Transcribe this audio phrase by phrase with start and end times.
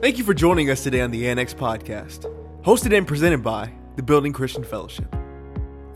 [0.00, 2.32] Thank you for joining us today on the Annex Podcast,
[2.62, 5.12] hosted and presented by the Building Christian Fellowship.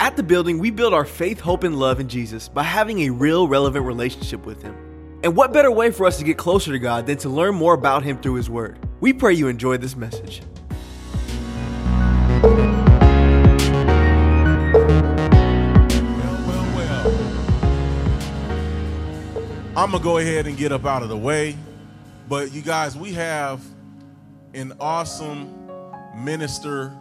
[0.00, 3.10] At the building, we build our faith, hope, and love in Jesus by having a
[3.10, 4.74] real, relevant relationship with Him.
[5.22, 7.74] And what better way for us to get closer to God than to learn more
[7.74, 8.76] about Him through His Word?
[8.98, 10.42] We pray you enjoy this message.
[19.76, 21.56] I'm going to go ahead and get up out of the way.
[22.28, 23.62] But you guys, we have
[24.54, 25.70] an awesome
[26.14, 26.92] minister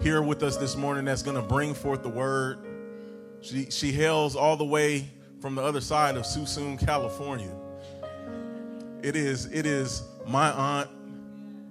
[0.00, 2.58] here with us this morning that's going to bring forth the word.
[3.40, 5.08] She, she hails all the way
[5.40, 7.50] from the other side of Suisun, California.
[9.02, 10.88] It is, it is my aunt,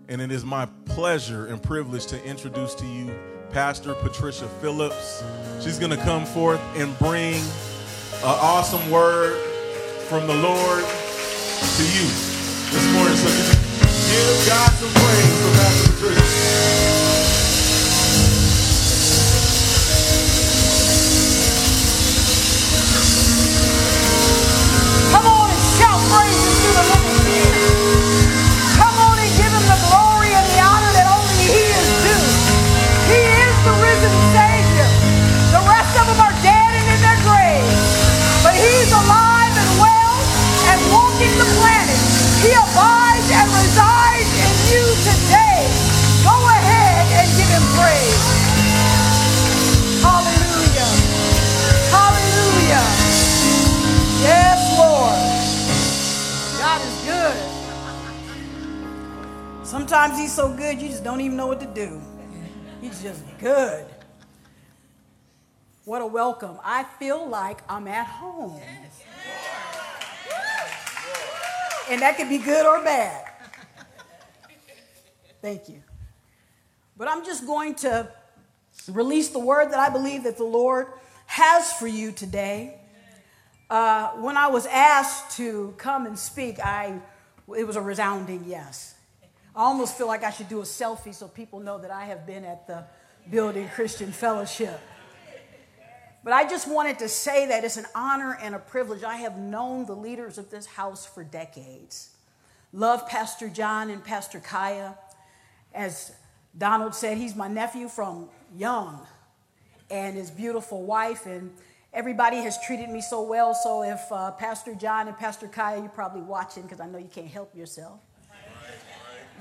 [0.09, 3.15] and it is my pleasure and privilege to introduce to you
[3.49, 5.23] Pastor Patricia Phillips.
[5.61, 9.39] She's going to come forth and bring an awesome word
[10.09, 12.07] from the Lord to you
[12.71, 13.15] this morning.
[13.15, 13.62] So
[14.13, 17.12] give God some praise for Pastor Patricia.
[60.23, 62.01] He's so good you just don't even know what to do.
[62.79, 63.85] He's just good.
[65.83, 66.59] What a welcome.
[66.63, 68.57] I feel like I'm at home.
[71.89, 73.33] And that could be good or bad.
[75.41, 75.83] Thank you.
[76.95, 78.09] But I'm just going to
[78.87, 80.87] release the word that I believe that the Lord
[81.25, 82.79] has for you today.
[83.69, 87.01] Uh, when I was asked to come and speak, I,
[87.57, 88.92] it was a resounding yes.
[89.55, 92.25] I almost feel like I should do a selfie so people know that I have
[92.25, 92.85] been at the
[93.29, 94.79] Building Christian Fellowship.
[96.23, 99.03] But I just wanted to say that it's an honor and a privilege.
[99.03, 102.15] I have known the leaders of this house for decades.
[102.71, 104.97] Love Pastor John and Pastor Kaya.
[105.73, 106.13] As
[106.57, 109.05] Donald said, he's my nephew from young
[109.91, 111.27] and his beautiful wife.
[111.27, 111.51] And
[111.93, 113.53] everybody has treated me so well.
[113.53, 117.09] So if uh, Pastor John and Pastor Kaya, you're probably watching because I know you
[117.13, 117.99] can't help yourself.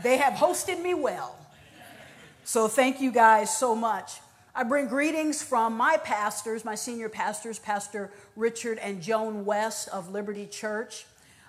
[0.03, 1.39] They have hosted me well.
[2.45, 4.21] So thank you guys so much.
[4.55, 10.11] I bring greetings from my pastors, my senior pastors, Pastor Richard and Joan West of
[10.11, 11.07] Liberty Church.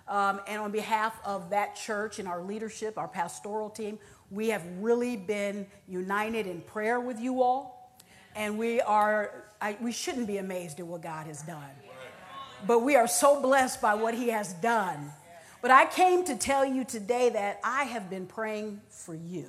[0.08, 4.00] Um, and on behalf of that church and our leadership, our pastoral team,
[4.32, 7.98] we have really been united in prayer with you all.
[8.36, 11.70] And we are, I, we shouldn't be amazed at what God has done.
[12.66, 15.12] But we are so blessed by what He has done.
[15.64, 19.48] But I came to tell you today that I have been praying for you.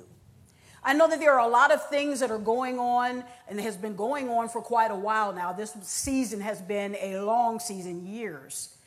[0.81, 3.75] I know that there are a lot of things that are going on and has
[3.75, 5.51] been going on for quite a while now.
[5.51, 8.77] This season has been a long season, years.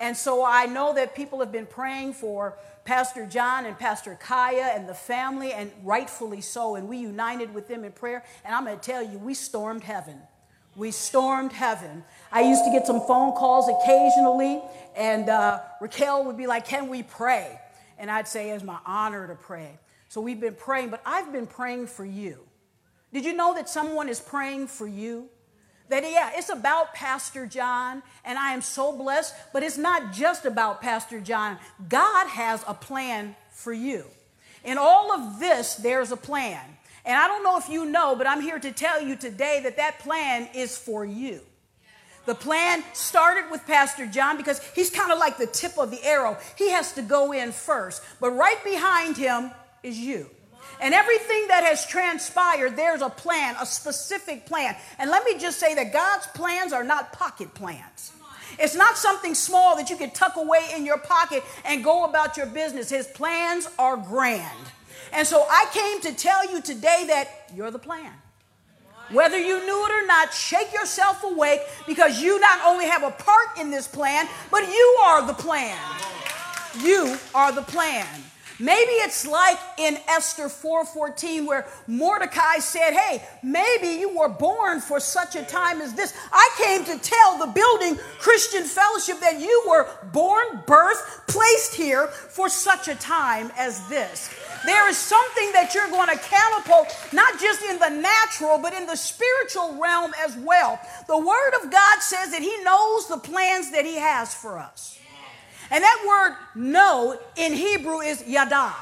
[0.00, 4.72] And so I know that people have been praying for Pastor John and Pastor Kaya
[4.74, 6.76] and the family, and rightfully so.
[6.76, 8.24] And we united with them in prayer.
[8.42, 10.16] And I'm going to tell you, we stormed heaven.
[10.76, 12.04] We stormed heaven.
[12.30, 14.62] I used to get some phone calls occasionally,
[14.96, 17.58] and uh, Raquel would be like, Can we pray?
[17.98, 19.78] And I'd say, It's my honor to pray.
[20.08, 22.38] So we've been praying, but I've been praying for you.
[23.12, 25.28] Did you know that someone is praying for you?
[25.88, 30.44] That, yeah, it's about Pastor John, and I am so blessed, but it's not just
[30.44, 31.58] about Pastor John.
[31.88, 34.04] God has a plan for you.
[34.62, 36.60] In all of this, there's a plan.
[37.04, 39.76] And I don't know if you know, but I'm here to tell you today that
[39.76, 41.40] that plan is for you.
[42.26, 46.02] The plan started with Pastor John because he's kind of like the tip of the
[46.04, 46.36] arrow.
[46.56, 49.50] He has to go in first, but right behind him
[49.82, 50.28] is you.
[50.80, 54.76] And everything that has transpired, there's a plan, a specific plan.
[54.98, 58.12] And let me just say that God's plans are not pocket plans.
[58.58, 62.36] It's not something small that you can tuck away in your pocket and go about
[62.36, 62.90] your business.
[62.90, 64.58] His plans are grand.
[65.12, 68.12] And so I came to tell you today that you're the plan.
[69.10, 73.10] Whether you knew it or not, shake yourself awake because you not only have a
[73.10, 75.76] part in this plan, but you are the plan.
[76.78, 78.06] You are the plan.
[78.60, 85.00] Maybe it's like in Esther 4:14 where Mordecai said, "Hey, maybe you were born for
[85.00, 89.64] such a time as this." I came to tell the building Christian Fellowship that you
[89.66, 94.28] were born, birthed, placed here for such a time as this.
[94.66, 98.86] There is something that you're going to catapult, not just in the natural, but in
[98.86, 100.78] the spiritual realm as well.
[101.06, 104.99] The Word of God says that He knows the plans that He has for us.
[105.70, 108.74] And that word know in Hebrew is yada.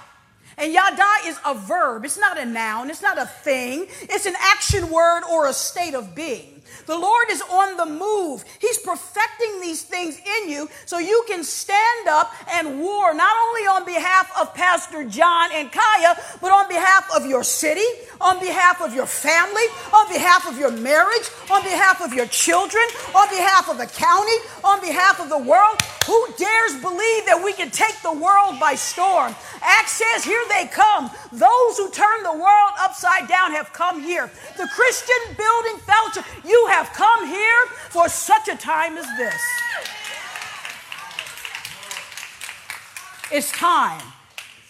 [0.57, 2.05] And yada is a verb.
[2.05, 2.91] It's not a noun.
[2.91, 3.87] It's not a thing.
[4.03, 6.58] It's an action word or a state of being.
[6.89, 8.47] The Lord is on the move.
[8.59, 13.61] He's perfecting these things in you so you can stand up and war not only
[13.69, 17.85] on behalf of Pastor John and Kaya, but on behalf of your city,
[18.23, 22.85] on behalf of your family, on behalf of your marriage, on behalf of your children,
[23.15, 25.77] on behalf of the county, on behalf of the world.
[26.09, 29.35] Who dares believe that we can take the world by storm?
[29.61, 31.11] Acts says, Here they come.
[31.33, 34.31] Those who turn the world upside down have come here.
[34.57, 39.43] The Christian Building Fellowship, you have come here for such a time as this.
[43.33, 44.01] It's time.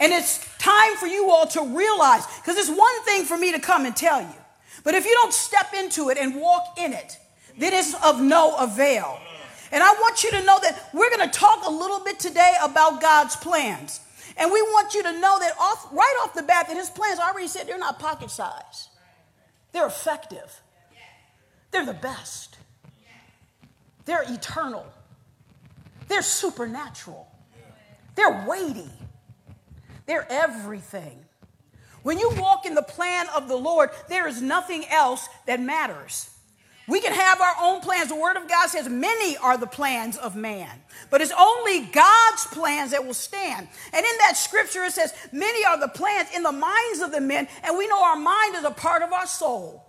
[0.00, 3.60] And it's time for you all to realize, because it's one thing for me to
[3.60, 4.38] come and tell you,
[4.84, 7.18] but if you don't step into it and walk in it,
[7.58, 9.18] then it's of no avail.
[9.70, 12.54] And I want you to know that we're going to talk a little bit today
[12.62, 14.00] about God's plans.
[14.36, 17.18] And we want you to know that off, right off the bat that his plans,
[17.18, 18.88] I already said, they're not pocket size.
[19.72, 20.62] They're effective.
[21.70, 22.56] They're the best.
[24.04, 24.86] They're eternal.
[26.08, 27.28] They're supernatural.
[28.14, 28.90] They're weighty.
[30.06, 31.24] They're everything.
[32.02, 36.30] When you walk in the plan of the Lord, there is nothing else that matters.
[36.88, 38.08] We can have our own plans.
[38.08, 40.70] The Word of God says, Many are the plans of man,
[41.10, 43.68] but it's only God's plans that will stand.
[43.92, 47.20] And in that scripture, it says, Many are the plans in the minds of the
[47.20, 49.84] men, and we know our mind is a part of our soul.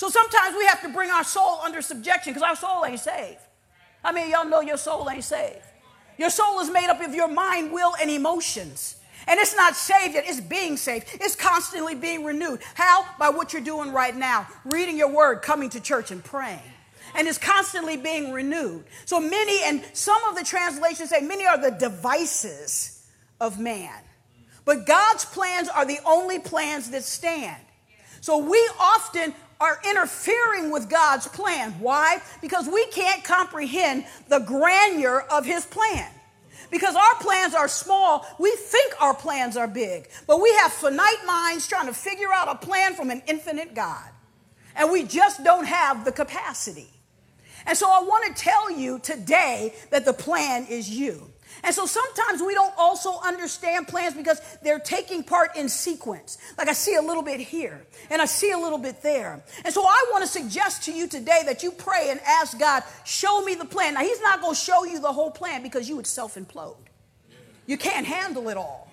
[0.00, 3.36] So sometimes we have to bring our soul under subjection because our soul ain't saved.
[4.02, 5.60] I mean, y'all know your soul ain't saved.
[6.16, 8.96] Your soul is made up of your mind, will, and emotions.
[9.28, 11.04] And it's not saved yet, it's being saved.
[11.20, 12.60] It's constantly being renewed.
[12.72, 13.04] How?
[13.18, 16.62] By what you're doing right now reading your word, coming to church, and praying.
[17.14, 18.84] And it's constantly being renewed.
[19.04, 23.06] So many, and some of the translations say many are the devices
[23.38, 24.00] of man.
[24.64, 27.60] But God's plans are the only plans that stand.
[28.22, 31.72] So we often are interfering with God's plan.
[31.78, 32.20] Why?
[32.40, 36.10] Because we can't comprehend the grandeur of His plan.
[36.70, 40.08] Because our plans are small, we think our plans are big.
[40.26, 44.08] But we have finite minds trying to figure out a plan from an infinite God.
[44.76, 46.88] And we just don't have the capacity.
[47.66, 51.29] And so I want to tell you today that the plan is you.
[51.62, 56.38] And so sometimes we don't also understand plans because they're taking part in sequence.
[56.56, 59.42] Like I see a little bit here and I see a little bit there.
[59.64, 62.82] And so I want to suggest to you today that you pray and ask God,
[63.04, 63.94] show me the plan.
[63.94, 66.76] Now, He's not going to show you the whole plan because you would self implode.
[67.66, 68.90] You can't handle it all.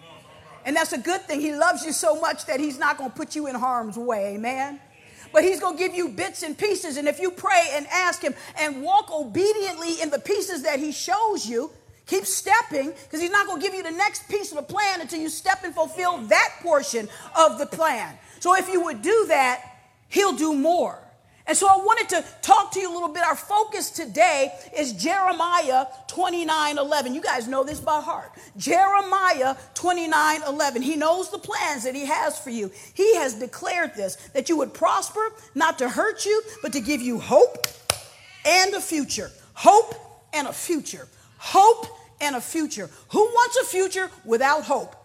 [0.65, 1.39] And that's a good thing.
[1.39, 4.35] He loves you so much that He's not going to put you in harm's way.
[4.35, 4.79] Amen
[5.33, 6.97] but he's going to give you bits and pieces.
[6.97, 10.91] And if you pray and ask him and walk obediently in the pieces that he
[10.91, 11.71] shows you,
[12.07, 15.01] Keep stepping because he's not going to give you the next piece of the plan
[15.01, 17.07] until you step and fulfill that portion
[17.37, 18.17] of the plan.
[18.39, 19.61] So if you would do that,
[20.07, 20.99] he'll do more.
[21.47, 23.23] And so I wanted to talk to you a little bit.
[23.23, 27.15] Our focus today is Jeremiah 29 11.
[27.15, 28.31] You guys know this by heart.
[28.57, 30.81] Jeremiah 29 11.
[30.81, 32.69] He knows the plans that he has for you.
[32.93, 37.01] He has declared this that you would prosper, not to hurt you, but to give
[37.01, 37.65] you hope
[38.45, 39.31] and a future.
[39.53, 39.95] Hope
[40.33, 41.07] and a future.
[41.37, 41.87] Hope
[42.19, 42.89] and a future.
[43.09, 44.95] Who wants a future without hope?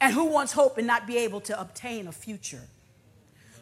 [0.00, 2.62] And who wants hope and not be able to obtain a future?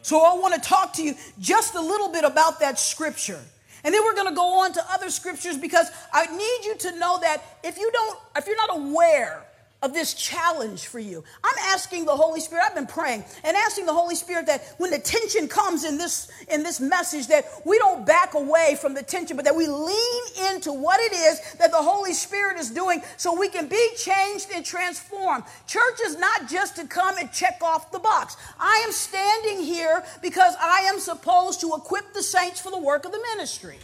[0.03, 3.39] So I want to talk to you just a little bit about that scripture.
[3.83, 6.99] And then we're going to go on to other scriptures because I need you to
[6.99, 9.43] know that if you don't if you're not aware
[9.83, 11.23] of this challenge for you.
[11.43, 14.89] I'm asking the Holy Spirit, I've been praying and asking the Holy Spirit that when
[14.89, 19.03] the tension comes in this in this message that we don't back away from the
[19.03, 23.01] tension but that we lean into what it is that the Holy Spirit is doing
[23.17, 25.43] so we can be changed and transformed.
[25.67, 28.35] Church is not just to come and check off the box.
[28.59, 33.05] I am standing here because I am supposed to equip the saints for the work
[33.05, 33.77] of the ministry.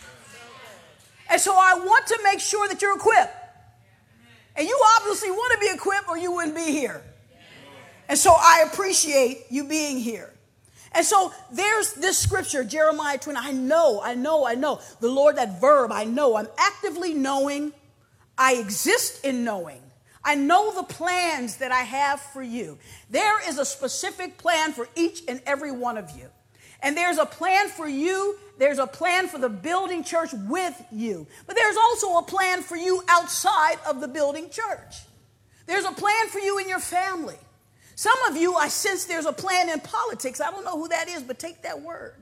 [1.30, 3.43] And so I want to make sure that you're equipped.
[4.56, 7.02] And you obviously want to be equipped or you wouldn't be here.
[8.08, 10.34] And so I appreciate you being here.
[10.92, 13.40] And so there's this scripture, Jeremiah 20.
[13.40, 14.80] I know, I know, I know.
[15.00, 16.36] The Lord, that verb, I know.
[16.36, 17.74] I'm actively knowing.
[18.38, 19.82] I exist in knowing.
[20.24, 22.78] I know the plans that I have for you.
[23.10, 26.30] There is a specific plan for each and every one of you.
[26.84, 31.26] And there's a plan for you, there's a plan for the building church with you.
[31.48, 34.96] But there's also a plan for you outside of the building church.
[35.66, 37.38] There's a plan for you in your family.
[37.96, 40.42] Some of you, I sense there's a plan in politics.
[40.42, 42.16] I don't know who that is, but take that word.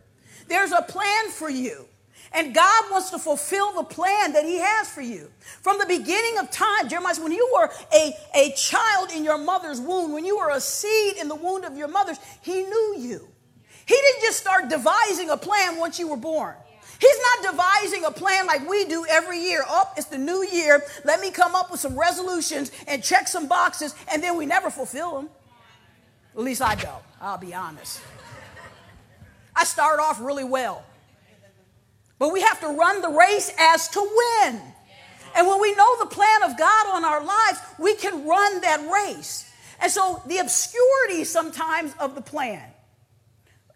[0.47, 1.87] There's a plan for you.
[2.33, 5.29] And God wants to fulfill the plan that He has for you.
[5.61, 9.81] From the beginning of time, Jeremiah, when you were a, a child in your mother's
[9.81, 13.27] womb, when you were a seed in the womb of your mother's, He knew you.
[13.85, 16.55] He didn't just start devising a plan once you were born.
[16.99, 19.63] He's not devising a plan like we do every year.
[19.67, 20.83] Oh, it's the new year.
[21.03, 24.69] Let me come up with some resolutions and check some boxes, and then we never
[24.69, 25.29] fulfill them.
[26.35, 28.01] At least I don't, I'll be honest.
[29.55, 30.83] I start off really well.
[32.19, 34.61] But we have to run the race as to win.
[35.35, 38.91] And when we know the plan of God on our lives, we can run that
[38.91, 39.51] race.
[39.81, 42.61] And so the obscurity sometimes of the plan.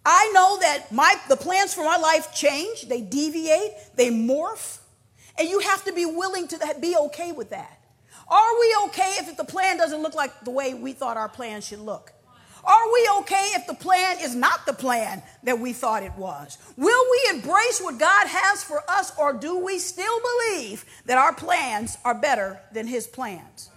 [0.06, 4.80] I know that my the plans for my life change, they deviate, they morph,
[5.38, 7.82] and you have to be willing to be okay with that.
[8.28, 11.62] Are we okay if the plan doesn't look like the way we thought our plan
[11.62, 12.14] should look?
[12.64, 16.58] Are we okay if the plan is not the plan that we thought it was?
[16.76, 21.34] Will we embrace what God has for us, or do we still believe that our
[21.34, 23.70] plans are better than His plans?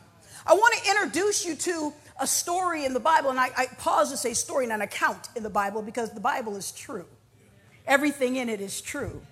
[0.46, 4.10] I want to introduce you to a story in the Bible, and I, I pause
[4.10, 7.06] to say story and an account in the Bible because the Bible is true.
[7.86, 9.22] Everything in it is true.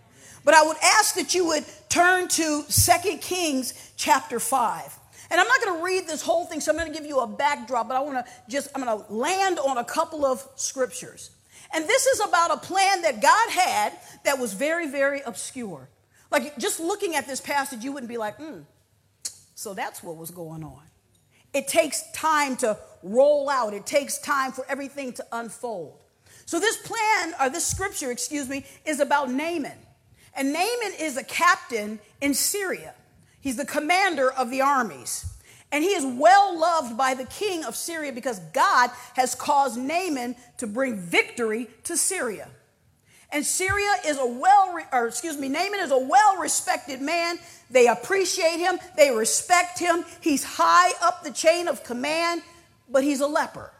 [0.45, 4.99] But I would ask that you would turn to 2 Kings chapter 5.
[5.31, 7.19] And I'm not going to read this whole thing, so I'm going to give you
[7.19, 10.47] a backdrop, but I want to just, I'm going to land on a couple of
[10.55, 11.31] scriptures.
[11.75, 13.93] And this is about a plan that God had
[14.25, 15.88] that was very, very obscure.
[16.31, 18.61] Like just looking at this passage, you wouldn't be like, hmm,
[19.55, 20.83] so that's what was going on.
[21.56, 25.94] It takes time to roll out, it takes time for everything to unfold.
[26.44, 29.78] So, this plan, or this scripture, excuse me, is about Naaman.
[30.34, 32.92] And Naaman is a captain in Syria.
[33.40, 35.25] He's the commander of the armies.
[35.72, 40.36] And he is well loved by the king of Syria because God has caused Naaman
[40.58, 42.50] to bring victory to Syria.
[43.32, 47.38] And Syria is a well, or excuse me, Naaman is a well respected man.
[47.70, 50.04] They appreciate him, they respect him.
[50.20, 52.42] He's high up the chain of command,
[52.88, 53.73] but he's a leper.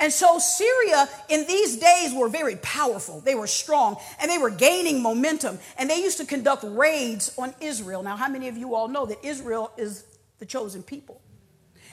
[0.00, 3.20] And so Syria in these days were very powerful.
[3.20, 5.58] They were strong and they were gaining momentum.
[5.76, 8.02] And they used to conduct raids on Israel.
[8.02, 10.04] Now, how many of you all know that Israel is
[10.38, 11.20] the chosen people?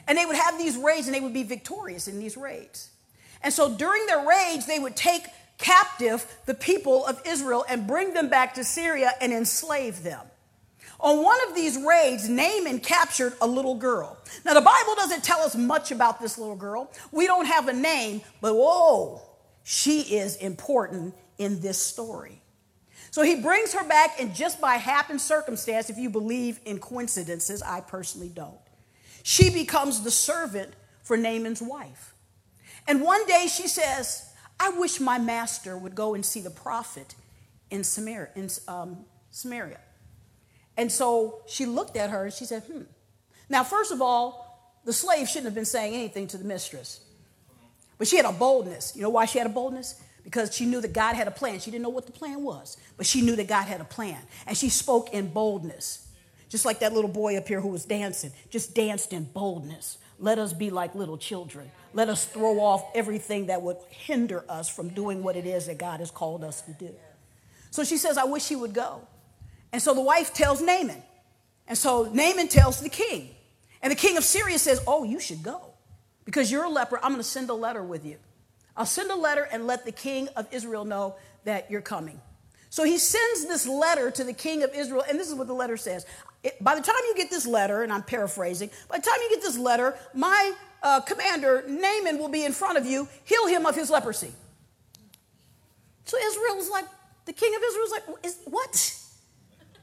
[0.07, 2.91] And they would have these raids and they would be victorious in these raids.
[3.41, 5.23] And so during their raids, they would take
[5.57, 10.21] captive the people of Israel and bring them back to Syria and enslave them.
[10.99, 14.17] On one of these raids, Naaman captured a little girl.
[14.45, 16.91] Now, the Bible doesn't tell us much about this little girl.
[17.11, 19.21] We don't have a name, but whoa,
[19.63, 22.41] she is important in this story.
[23.11, 27.61] So he brings her back, and just by happen circumstance, if you believe in coincidences,
[27.61, 28.57] I personally don't,
[29.23, 30.73] she becomes the servant
[31.03, 32.13] for Naaman's wife.
[32.87, 37.15] And one day she says, I wish my master would go and see the prophet
[37.69, 38.29] in Samaria.
[38.35, 39.79] In, um, Samaria.
[40.77, 42.81] And so she looked at her and she said, hmm.
[43.49, 47.01] Now, first of all, the slave shouldn't have been saying anything to the mistress.
[47.97, 48.93] But she had a boldness.
[48.95, 50.01] You know why she had a boldness?
[50.23, 51.59] Because she knew that God had a plan.
[51.59, 54.17] She didn't know what the plan was, but she knew that God had a plan.
[54.47, 56.07] And she spoke in boldness.
[56.49, 59.97] Just like that little boy up here who was dancing, just danced in boldness.
[60.19, 61.69] Let us be like little children.
[61.93, 65.77] Let us throw off everything that would hinder us from doing what it is that
[65.77, 66.91] God has called us to do.
[67.71, 69.01] So she says, I wish he would go.
[69.75, 71.03] And so the wife tells Naaman.
[71.67, 73.35] And so Naaman tells the king.
[73.81, 75.73] And the king of Syria says, Oh, you should go.
[76.23, 78.15] Because you're a leper, I'm going to send a letter with you.
[78.77, 82.21] I'll send a letter and let the king of Israel know that you're coming.
[82.69, 85.53] So he sends this letter to the king of Israel, and this is what the
[85.53, 86.05] letter says.
[86.41, 89.29] It, by the time you get this letter, and I'm paraphrasing, by the time you
[89.29, 90.53] get this letter, my
[90.83, 94.31] uh, commander, Naaman, will be in front of you, heal him of his leprosy.
[96.05, 96.85] So Israel was like,
[97.25, 99.01] the king of Israel was like, "Is what?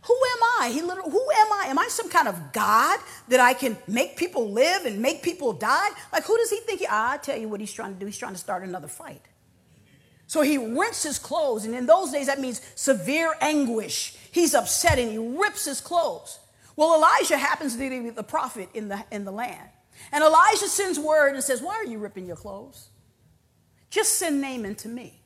[0.05, 0.71] Who am I?
[0.73, 1.67] He literally, who am I?
[1.69, 5.53] Am I some kind of God that I can make people live and make people
[5.53, 5.89] die?
[6.13, 8.07] Like, who does he think he, I tell you what he's trying to do.
[8.07, 9.23] He's trying to start another fight.
[10.27, 14.17] So he rents his clothes, and in those days, that means severe anguish.
[14.33, 16.39] He's upset and he rips his clothes.
[16.75, 19.69] Well, Elijah happens to be the prophet in the, in the land.
[20.11, 22.89] And Elijah sends word and says, Why are you ripping your clothes?
[23.91, 25.21] Just send Naaman to me.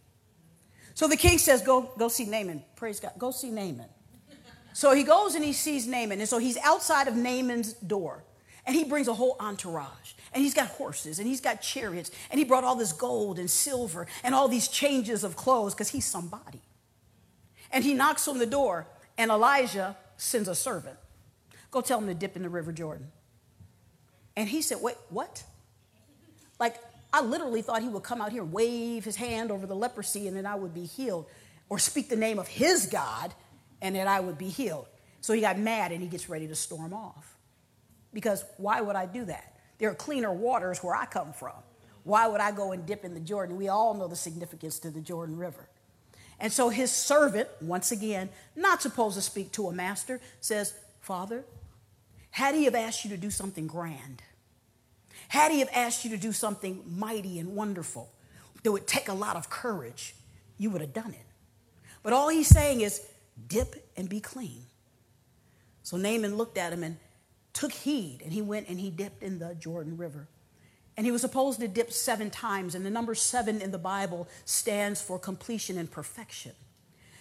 [0.94, 2.64] So the king says, Go, go see Naaman.
[2.74, 3.12] Praise God.
[3.16, 3.86] Go see Naaman.
[4.76, 6.20] So he goes and he sees Naaman.
[6.20, 8.22] And so he's outside of Naaman's door.
[8.66, 10.12] And he brings a whole entourage.
[10.34, 12.10] And he's got horses and he's got chariots.
[12.30, 15.88] And he brought all this gold and silver and all these changes of clothes because
[15.88, 16.60] he's somebody.
[17.72, 20.98] And he knocks on the door, and Elijah sends a servant.
[21.70, 23.10] Go tell him to dip in the River Jordan.
[24.36, 25.42] And he said, Wait, what?
[26.60, 26.76] Like,
[27.14, 30.36] I literally thought he would come out here, wave his hand over the leprosy, and
[30.36, 31.24] then I would be healed,
[31.70, 33.32] or speak the name of his God,
[33.86, 34.86] and that I would be healed.
[35.20, 37.36] So he got mad and he gets ready to storm off.
[38.12, 39.58] Because why would I do that?
[39.78, 41.54] There are cleaner waters where I come from.
[42.02, 43.56] Why would I go and dip in the Jordan?
[43.56, 45.68] We all know the significance to the Jordan River.
[46.40, 51.44] And so his servant, once again, not supposed to speak to a master, says, Father,
[52.30, 54.22] had he have asked you to do something grand,
[55.28, 58.10] had he have asked you to do something mighty and wonderful
[58.62, 60.14] that would take a lot of courage,
[60.58, 61.26] you would have done it.
[62.02, 63.06] But all he's saying is,
[63.48, 64.62] dip and be clean.
[65.82, 66.96] So Naaman looked at him and
[67.52, 70.28] took heed, and he went and he dipped in the Jordan River.
[70.96, 74.28] And he was supposed to dip seven times, and the number seven in the Bible
[74.44, 76.52] stands for completion and perfection.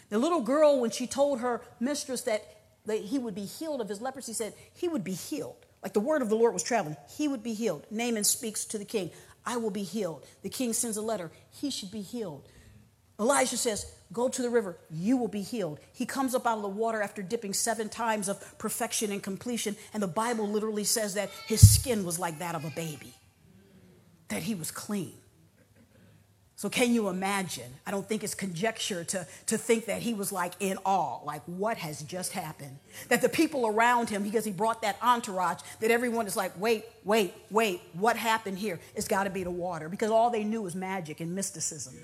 [0.10, 2.44] The little girl, when she told her mistress that,
[2.86, 5.66] that he would be healed of his leprosy, said he would be healed.
[5.84, 7.86] Like the word of the Lord was traveling, he would be healed.
[7.92, 9.12] Naaman speaks to the king,
[9.46, 10.26] I will be healed.
[10.42, 12.48] The king sends a letter, he should be healed.
[13.20, 15.78] Elijah says, Go to the river, you will be healed.
[15.92, 19.76] He comes up out of the water after dipping seven times of perfection and completion,
[19.94, 23.14] and the Bible literally says that his skin was like that of a baby
[24.30, 25.12] that he was clean.
[26.56, 27.70] So, can you imagine?
[27.86, 31.42] I don't think it's conjecture to, to think that he was like in awe, like
[31.46, 32.80] what has just happened?
[33.10, 36.86] That the people around him, because he brought that entourage, that everyone is like, wait,
[37.04, 38.80] wait, wait, what happened here?
[38.96, 41.96] It's got to be the water, because all they knew was magic and mysticism.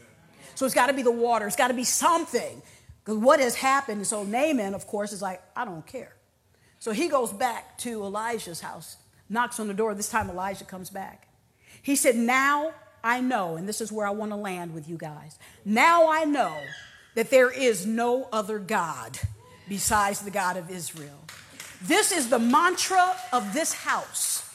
[0.55, 2.62] So, it's got to be the water, it's got to be something.
[3.03, 4.05] Because what has happened?
[4.05, 6.13] So, Naaman, of course, is like, I don't care.
[6.79, 8.98] So, he goes back to Elijah's house,
[9.29, 9.93] knocks on the door.
[9.93, 11.27] This time, Elijah comes back.
[11.81, 14.98] He said, Now I know, and this is where I want to land with you
[14.98, 15.39] guys.
[15.65, 16.55] Now I know
[17.15, 19.17] that there is no other God
[19.67, 21.17] besides the God of Israel.
[21.81, 24.48] This is the mantra of this house.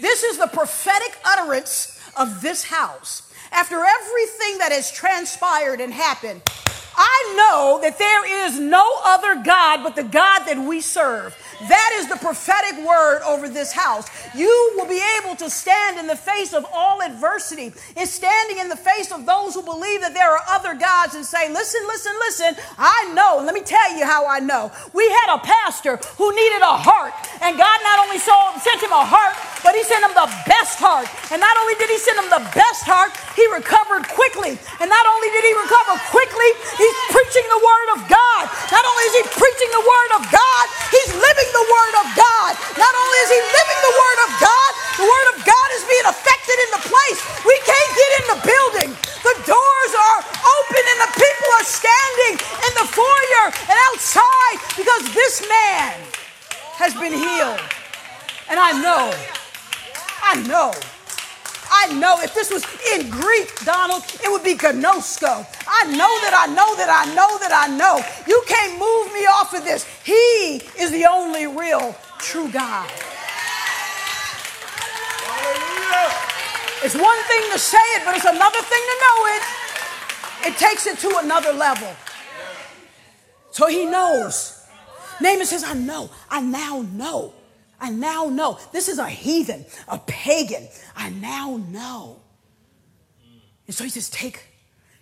[0.00, 3.31] This is the prophetic utterance of this house.
[3.52, 6.40] After everything that has transpired and happened,
[6.96, 11.36] I know that there is no other God but the God that we serve.
[11.68, 14.08] That is the prophetic word over this house.
[14.34, 18.68] You will be able to stand in the face of all adversity and standing in
[18.68, 22.12] the face of those who believe that there are other gods and say, Listen, listen,
[22.20, 23.42] listen, I know.
[23.44, 24.70] Let me tell you how I know.
[24.92, 29.04] We had a pastor who needed a heart, and God not only sent him a
[29.04, 31.06] heart, but he sent him the best heart.
[31.30, 34.58] And not only did he send him the best heart, he recovered quickly.
[34.82, 38.42] And not only did he recover quickly, he's preaching the word of God.
[38.68, 42.52] Not only is he preaching the word of God, he's living the word of God.
[42.76, 44.70] Not only is he living the word of God,
[45.00, 47.18] the word of God is being affected in the place.
[47.46, 48.90] We can't get in the building.
[49.22, 55.02] The doors are open and the people are standing in the foyer and outside because
[55.14, 55.94] this man
[56.76, 57.62] has been healed.
[58.50, 59.14] And I know,
[60.20, 60.74] I know
[61.72, 65.46] I know if this was in Greek, Donald, it would be gnosko.
[65.68, 68.02] I know that I know that I know that I know.
[68.26, 69.86] You can't move me off of this.
[70.02, 72.90] He is the only real true God.
[76.82, 79.42] It's one thing to say it, but it's another thing to know it.
[80.48, 81.94] It takes it to another level.
[83.52, 84.66] So he knows.
[85.20, 86.10] Naaman says, I know.
[86.28, 87.34] I now know.
[87.80, 88.58] I now know.
[88.72, 90.66] This is a heathen, a pagan.
[90.96, 92.21] I now know.
[93.66, 94.42] And so he says, Take,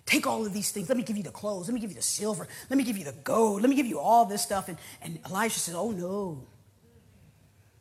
[0.06, 0.88] take all of these things.
[0.88, 1.68] Let me give you the clothes.
[1.68, 2.46] Let me give you the silver.
[2.68, 3.62] Let me give you the gold.
[3.62, 4.68] Let me give you all this stuff.
[4.68, 6.46] And, and Elisha says, Oh, no.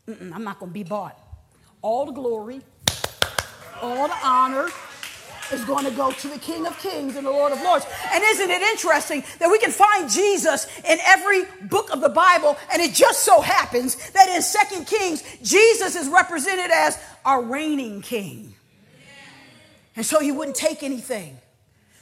[0.07, 1.17] Mm-mm, I'm not going to be bought.
[1.81, 2.61] All the glory,
[3.81, 4.69] all the honor,
[5.51, 7.85] is going to go to the King of Kings and the Lord of Lords.
[8.11, 12.57] And isn't it interesting that we can find Jesus in every book of the Bible,
[12.71, 18.01] and it just so happens that in Second Kings, Jesus is represented as our reigning
[18.01, 18.53] king.
[19.99, 21.37] And so he wouldn't take anything.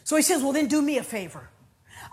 [0.03, 1.49] So he says, Well, then do me a favor.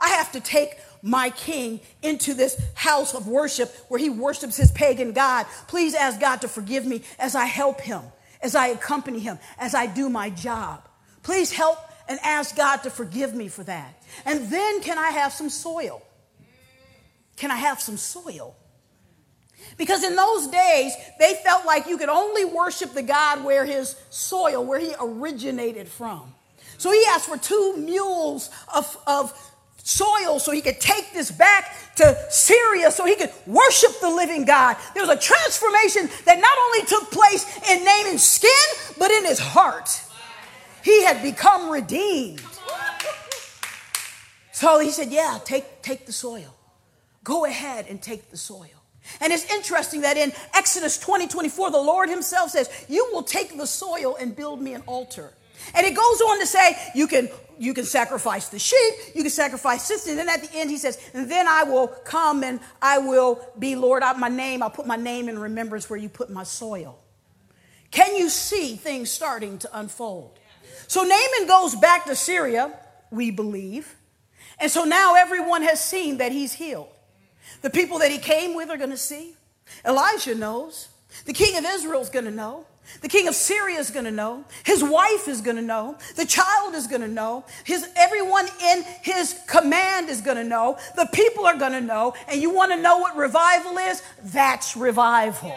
[0.01, 4.71] I have to take my king into this house of worship where he worships his
[4.71, 5.45] pagan God.
[5.69, 8.01] Please ask God to forgive me as I help him,
[8.41, 10.89] as I accompany him, as I do my job.
[11.23, 11.77] Please help
[12.09, 14.03] and ask God to forgive me for that.
[14.25, 16.03] And then can I have some soil?
[17.37, 18.57] Can I have some soil?
[19.77, 23.97] Because in those days, they felt like you could only worship the God where his
[24.11, 26.33] soil, where he originated from.
[26.79, 29.33] So he asked for two mules of, of
[29.83, 34.45] soil so he could take this back to Syria so he could worship the living
[34.45, 34.77] God.
[34.95, 38.51] There was a transformation that not only took place in Naaman's skin,
[38.99, 40.01] but in his heart.
[40.83, 42.43] He had become redeemed.
[44.53, 46.55] So he said, Yeah, take, take the soil.
[47.23, 48.84] Go ahead and take the soil.
[49.21, 53.57] And it's interesting that in Exodus 20 24, the Lord Himself says, You will take
[53.57, 55.33] the soil and build me an altar.
[55.75, 59.31] And it goes on to say, You can you can sacrifice the sheep, you can
[59.31, 62.61] sacrifice this, and then at the end he says, and then I will come and
[62.83, 66.09] I will be Lord, I, my name, I'll put my name in remembrance where you
[66.09, 66.99] put my soil.
[67.91, 70.39] Can you see things starting to unfold?
[70.89, 72.73] So Naaman goes back to Syria,
[73.11, 73.95] we believe,
[74.59, 76.89] and so now everyone has seen that he's healed.
[77.65, 79.33] The people that he came with are going to see.
[79.87, 80.89] Elijah knows.
[81.25, 82.67] The king of Israel is going to know.
[83.01, 84.45] The king of Syria is going to know.
[84.65, 85.97] His wife is going to know.
[86.15, 87.47] The child is going to know.
[87.65, 90.77] His everyone in his command is going to know.
[90.95, 92.13] The people are going to know.
[92.29, 94.03] And you want to know what revival is?
[94.23, 95.57] That's revival.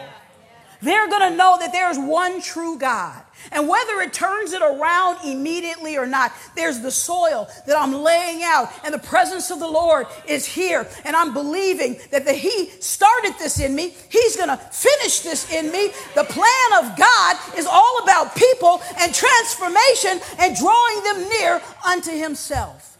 [0.80, 3.22] They're going to know that there's one true God.
[3.50, 8.42] And whether it turns it around immediately or not, there's the soil that I'm laying
[8.42, 10.86] out, and the presence of the Lord is here.
[11.04, 15.52] And I'm believing that the He started this in me, He's going to finish this
[15.52, 15.90] in me.
[16.14, 22.10] The plan of God is all about people and transformation and drawing them near unto
[22.10, 22.98] Himself.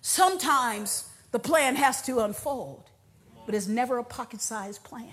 [0.00, 2.84] Sometimes the plan has to unfold,
[3.46, 5.12] but it's never a pocket sized plan.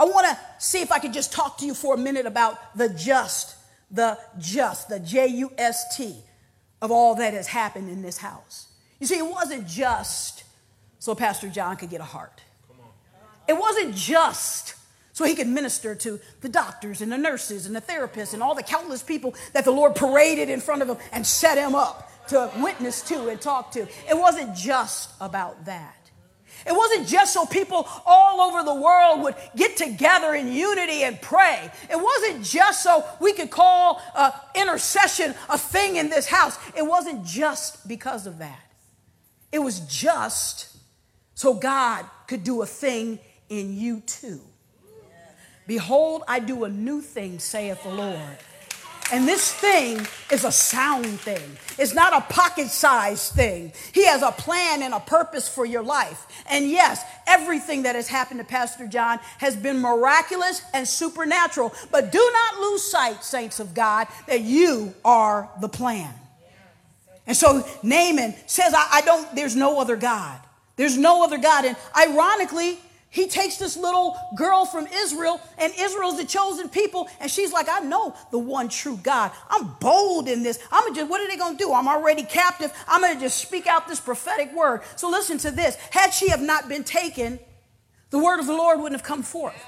[0.00, 2.56] I want to see if I could just talk to you for a minute about
[2.74, 3.54] the just,
[3.90, 6.16] the just, the J U S T
[6.80, 8.68] of all that has happened in this house.
[8.98, 10.44] You see, it wasn't just
[10.98, 12.40] so Pastor John could get a heart,
[13.46, 14.74] it wasn't just
[15.12, 18.54] so he could minister to the doctors and the nurses and the therapists and all
[18.54, 22.10] the countless people that the Lord paraded in front of him and set him up
[22.28, 23.80] to witness to and talk to.
[24.08, 25.99] It wasn't just about that.
[26.66, 31.20] It wasn't just so people all over the world would get together in unity and
[31.20, 31.70] pray.
[31.90, 36.58] It wasn't just so we could call uh, intercession a thing in this house.
[36.76, 38.60] It wasn't just because of that.
[39.52, 40.76] It was just
[41.34, 43.18] so God could do a thing
[43.48, 44.40] in you too.
[45.66, 48.38] Behold, I do a new thing, saith the Lord.
[49.12, 51.56] And this thing is a sound thing.
[51.78, 53.72] It's not a pocket sized thing.
[53.92, 56.26] He has a plan and a purpose for your life.
[56.48, 61.74] And yes, everything that has happened to Pastor John has been miraculous and supernatural.
[61.90, 66.14] But do not lose sight, saints of God, that you are the plan.
[67.26, 70.38] And so Naaman says, I, I don't, there's no other God.
[70.76, 71.64] There's no other God.
[71.64, 72.78] And ironically,
[73.10, 77.68] he takes this little girl from Israel, and Israel's the chosen people, and she's like,
[77.68, 79.32] I know the one true God.
[79.48, 80.60] I'm bold in this.
[80.70, 81.72] I'm gonna just, what are they gonna do?
[81.72, 82.72] I'm already captive.
[82.86, 84.82] I'm gonna just speak out this prophetic word.
[84.94, 85.74] So listen to this.
[85.90, 87.40] Had she have not been taken,
[88.10, 89.60] the word of the Lord wouldn't have come forth.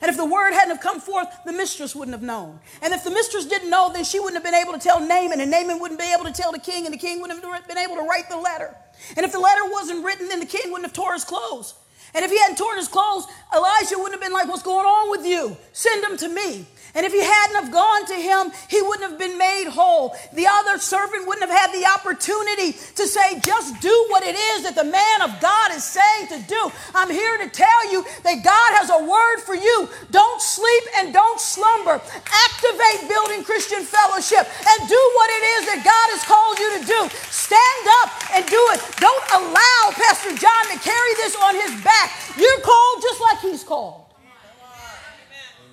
[0.00, 2.58] And if the word hadn't have come forth, the mistress wouldn't have known.
[2.82, 5.40] And if the mistress didn't know, then she wouldn't have been able to tell Naaman,
[5.40, 7.78] and Naaman wouldn't be able to tell the king, and the king wouldn't have been
[7.78, 8.74] able to write the letter.
[9.16, 11.74] And if the letter wasn't written, then the king wouldn't have tore his clothes.
[12.14, 15.10] And if he hadn't torn his clothes, Elijah wouldn't have been like, What's going on
[15.10, 15.56] with you?
[15.72, 16.66] Send him to me.
[16.94, 20.16] And if he hadn't have gone to him, he wouldn't have been made whole.
[20.32, 24.64] The other servant wouldn't have had the opportunity to say, just do what it is
[24.64, 26.72] that the man of God is saying to do.
[26.94, 29.88] I'm here to tell you that God has a word for you.
[30.10, 32.00] Don't sleep and don't slumber.
[32.00, 36.82] Activate Building Christian Fellowship and do what it is that God has called you to
[36.84, 37.00] do.
[37.30, 38.80] Stand up and do it.
[38.98, 42.10] Don't allow Pastor John to carry this on his back.
[42.36, 44.07] You're called just like he's called.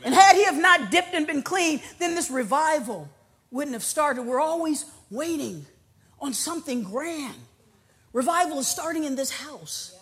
[0.05, 3.09] And had he have not dipped and been clean, then this revival
[3.49, 4.21] wouldn't have started.
[4.21, 5.65] We're always waiting
[6.19, 7.35] on something grand.
[8.13, 9.97] Revival is starting in this house.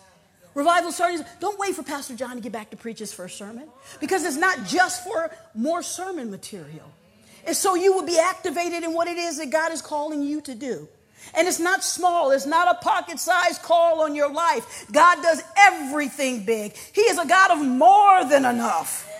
[0.54, 1.24] Revival starting.
[1.40, 3.66] Don't wait for Pastor John to get back to preach his first sermon
[3.98, 6.92] because it's not just for more sermon material.
[7.46, 10.42] It's so you will be activated in what it is that God is calling you
[10.42, 10.86] to do.
[11.34, 14.86] And it's not small, it's not a pocket sized call on your life.
[14.92, 16.74] God does everything big.
[16.92, 19.10] He is a God of more than enough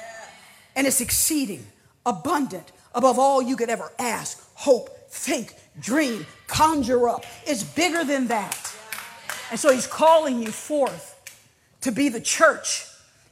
[0.77, 1.67] and it's exceeding,
[2.05, 7.25] abundant, above all you could ever ask, hope, think, dream, conjure up.
[7.47, 8.75] It's bigger than that.
[9.51, 11.11] And so he's calling you forth
[11.83, 12.87] to be the church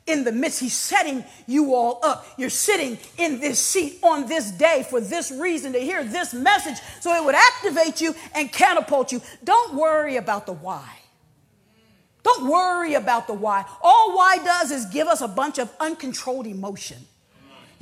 [0.07, 0.61] in the midst.
[0.61, 2.27] He's setting you all up.
[2.37, 6.79] You're sitting in this seat on this day for this reason to hear this message
[7.01, 9.23] so it would activate you and catapult you.
[9.45, 10.99] Don't worry about the why.
[12.23, 13.65] Don't worry about the why.
[13.83, 16.99] All why does is give us a bunch of uncontrolled emotion.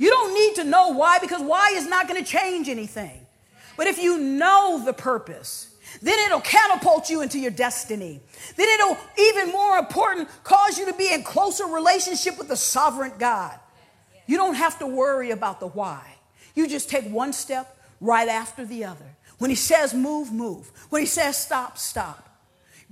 [0.01, 3.23] You don't need to know why because why is not going to change anything.
[3.77, 8.21] But if you know the purpose Then it'll catapult you into your destiny.
[8.55, 13.13] Then it'll, even more important, cause you to be in closer relationship with the sovereign
[13.19, 13.59] God.
[14.27, 16.01] You don't have to worry about the why.
[16.55, 19.05] You just take one step right after the other.
[19.37, 20.71] When he says move, move.
[20.89, 22.29] When he says stop, stop.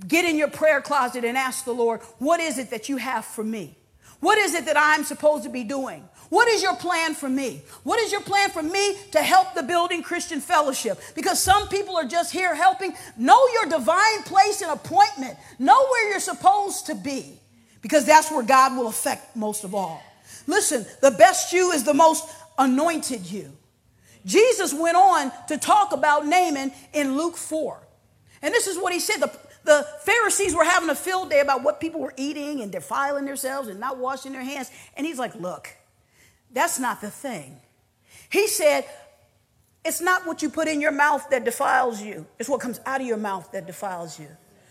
[0.06, 3.24] Get in your prayer closet and ask the Lord, what is it that you have
[3.24, 3.76] for me?
[4.20, 6.06] What is it that I'm supposed to be doing?
[6.30, 7.60] What is your plan for me?
[7.82, 10.98] What is your plan for me to help the building Christian fellowship?
[11.16, 12.94] Because some people are just here helping.
[13.18, 15.36] Know your divine place and appointment.
[15.58, 17.38] Know where you're supposed to be,
[17.82, 20.00] because that's where God will affect most of all.
[20.46, 23.50] Listen, the best you is the most anointed you.
[24.24, 27.76] Jesus went on to talk about Naaman in Luke 4.
[28.42, 29.20] And this is what he said.
[29.20, 33.24] The, the Pharisees were having a field day about what people were eating and defiling
[33.24, 34.70] themselves and not washing their hands.
[34.96, 35.68] And he's like, Look,
[36.52, 37.60] that's not the thing.
[38.30, 38.84] He said,
[39.84, 43.00] It's not what you put in your mouth that defiles you, it's what comes out
[43.00, 44.28] of your mouth that defiles you.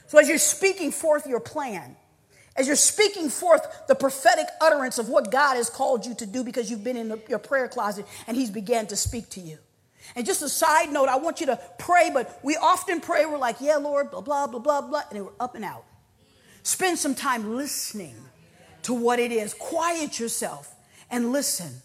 [0.07, 1.95] So as you're speaking forth your plan,
[2.55, 6.43] as you're speaking forth the prophetic utterance of what God has called you to do
[6.43, 9.59] because you've been in the, your prayer closet and He's began to speak to you.
[10.15, 13.37] And just a side note, I want you to pray, but we often pray, we're
[13.37, 15.85] like, yeah, Lord, blah, blah, blah, blah, blah, and we're up and out.
[16.63, 18.15] Spend some time listening
[18.83, 19.53] to what it is.
[19.53, 20.73] Quiet yourself
[21.11, 21.81] and listen.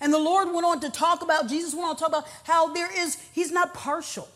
[0.00, 2.72] And the Lord went on to talk about, Jesus went on to talk about how
[2.72, 4.28] there is, He's not partial.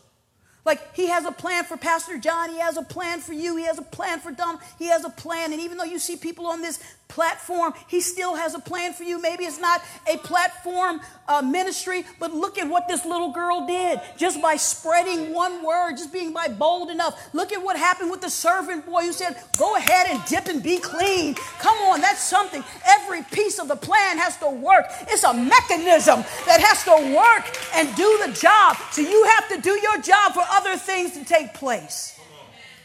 [0.65, 3.65] Like he has a plan for Pastor John, he has a plan for you, he
[3.65, 5.53] has a plan for Don, he has a plan.
[5.53, 9.03] And even though you see people on this platform, he still has a plan for
[9.03, 9.21] you.
[9.21, 14.01] Maybe it's not a platform uh, ministry, but look at what this little girl did
[14.17, 17.29] just by spreading one word, just being by bold enough.
[17.33, 20.61] Look at what happened with the servant boy who said, Go ahead and dip and
[20.61, 21.35] be clean.
[21.59, 22.63] Come on, that's something.
[22.87, 24.85] Every piece of the plan has to work.
[25.07, 28.77] It's a mechanism that has to work and do the job.
[28.91, 32.19] So you have to do your job for other things to take place.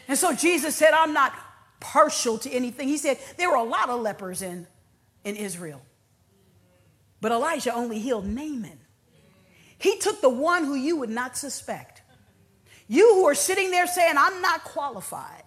[0.07, 1.33] And so Jesus said, I'm not
[1.81, 2.87] partial to anything.
[2.87, 4.67] He said there were a lot of lepers in,
[5.25, 5.81] in Israel.
[7.19, 8.79] But Elijah only healed Naaman.
[9.77, 12.01] He took the one who you would not suspect.
[12.87, 15.43] You who are sitting there saying, I'm not qualified.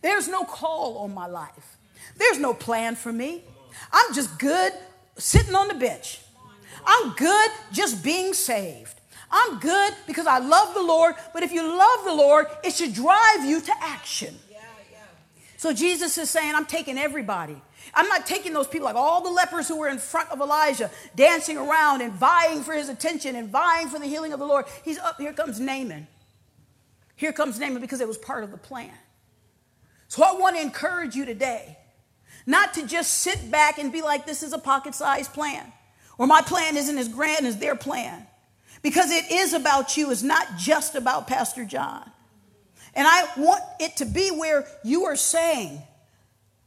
[0.00, 1.78] There's no call on my life.
[2.16, 3.44] There's no plan for me.
[3.92, 4.72] I'm just good
[5.16, 6.20] sitting on the bench.
[6.84, 8.94] I'm good just being saved.
[9.30, 12.92] I'm good because I love the Lord, but if you love the Lord, it should
[12.92, 14.38] drive you to action.
[15.62, 17.54] So Jesus is saying, I'm taking everybody.
[17.94, 20.90] I'm not taking those people like all the lepers who were in front of Elijah,
[21.14, 24.64] dancing around and vying for his attention and vying for the healing of the Lord.
[24.84, 25.20] He's up.
[25.20, 26.08] Here comes Naaman.
[27.14, 28.90] Here comes Naaman because it was part of the plan.
[30.08, 31.78] So I want to encourage you today
[32.44, 35.72] not to just sit back and be like, this is a pocket sized plan,
[36.18, 38.26] or my plan isn't as grand as their plan.
[38.82, 42.10] Because it is about you, it's not just about Pastor John.
[42.94, 45.82] And I want it to be where you are saying,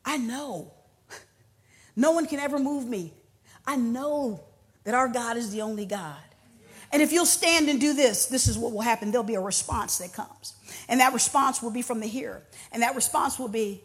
[0.03, 0.71] I know.
[1.97, 3.13] No one can ever move me.
[3.65, 4.43] I know
[4.83, 6.17] that our God is the only God.
[6.91, 9.11] And if you'll stand and do this, this is what will happen.
[9.11, 10.53] There'll be a response that comes.
[10.89, 12.43] And that response will be from the hearer.
[12.71, 13.81] And that response will be,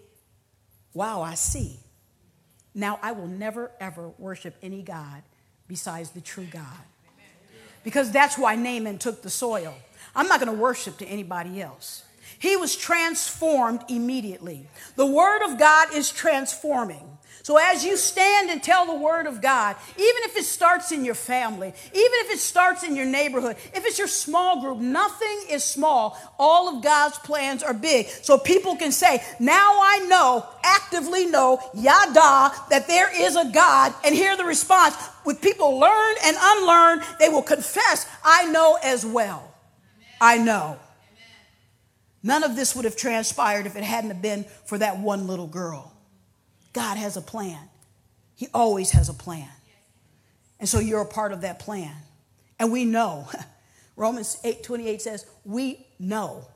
[0.92, 1.79] Wow, I see.
[2.74, 5.22] Now I will never, ever worship any God
[5.68, 6.64] besides the true God.
[7.85, 9.74] Because that's why Naaman took the soil.
[10.14, 12.05] I'm not going to worship to anybody else.
[12.38, 14.66] He was transformed immediately.
[14.97, 17.11] The Word of God is transforming.
[17.43, 21.05] So, as you stand and tell the Word of God, even if it starts in
[21.05, 25.45] your family, even if it starts in your neighborhood, if it's your small group, nothing
[25.49, 26.19] is small.
[26.38, 28.07] All of God's plans are big.
[28.09, 33.95] So people can say, Now I know, actively know, yada, that there is a God,
[34.05, 34.95] and hear the response.
[35.25, 39.53] With people learn and unlearn, they will confess, I know as well.
[40.21, 40.79] I know.
[42.23, 45.93] None of this would have transpired if it hadn't been for that one little girl.
[46.73, 47.59] God has a plan.
[48.37, 49.49] He always has a plan.
[50.59, 51.95] And so you're a part of that plan.
[52.59, 53.29] And we know.
[53.97, 56.47] Romans 8 28 says, We know,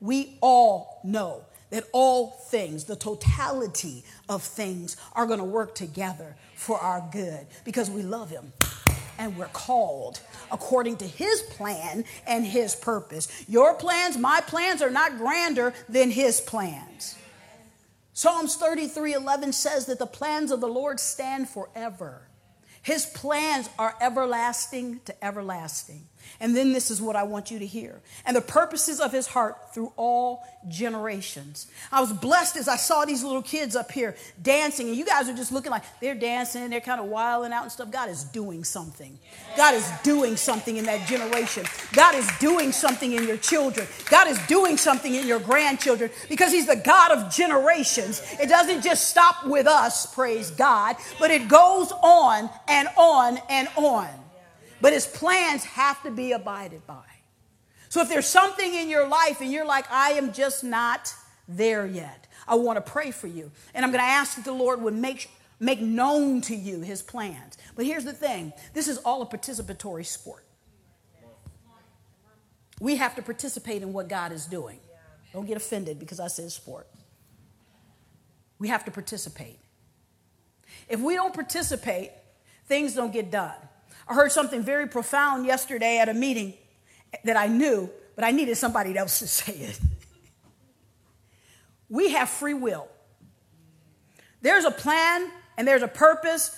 [0.00, 6.36] we all know that all things, the totality of things, are going to work together
[6.54, 8.52] for our good because we love Him
[9.18, 10.20] and we're called
[10.52, 13.44] according to his plan and his purpose.
[13.48, 17.16] Your plans, my plans are not grander than his plans.
[18.12, 22.28] Psalms 33 11 says that the plans of the Lord stand forever.
[22.82, 26.08] His plans are everlasting to everlasting.
[26.40, 28.00] And then this is what I want you to hear.
[28.26, 31.66] And the purposes of his heart through all generations.
[31.90, 35.28] I was blessed as I saw these little kids up here dancing, and you guys
[35.28, 37.90] are just looking like they're dancing, they're kind of wilding out and stuff.
[37.90, 39.18] God is doing something.
[39.56, 41.64] God is doing something in that generation.
[41.92, 43.86] God is doing something in your children.
[44.10, 48.22] God is doing something in your grandchildren because he's the God of generations.
[48.40, 53.68] It doesn't just stop with us, praise God, but it goes on and on and
[53.76, 54.21] on.
[54.82, 57.04] But his plans have to be abided by.
[57.88, 61.14] So if there's something in your life and you're like, I am just not
[61.46, 63.52] there yet, I want to pray for you.
[63.74, 67.00] And I'm going to ask that the Lord would make, make known to you his
[67.00, 67.56] plans.
[67.76, 70.44] But here's the thing this is all a participatory sport.
[72.80, 74.80] We have to participate in what God is doing.
[75.32, 76.88] Don't get offended because I said sport.
[78.58, 79.60] We have to participate.
[80.88, 82.10] If we don't participate,
[82.66, 83.54] things don't get done.
[84.12, 86.52] I heard something very profound yesterday at a meeting
[87.24, 89.80] that I knew, but I needed somebody else to say it.
[91.88, 92.88] we have free will.
[94.42, 96.54] There's a plan and there's a purpose